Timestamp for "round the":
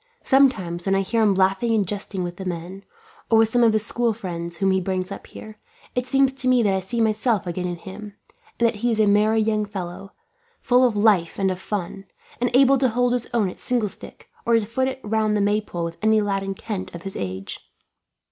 15.03-15.39